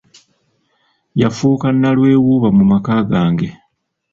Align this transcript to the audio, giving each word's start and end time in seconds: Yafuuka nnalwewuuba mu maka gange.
Yafuuka 1.21 1.67
nnalwewuuba 1.73 2.49
mu 2.57 2.63
maka 2.71 2.93
gange. 3.09 3.47